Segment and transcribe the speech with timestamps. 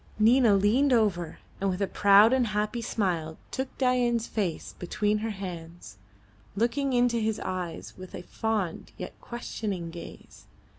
[0.17, 5.29] Nina leaned over, and with a proud and happy smile took Dain's face between her
[5.29, 5.99] hands,
[6.55, 10.47] looking into his eyes with a fond yet questioning gaze.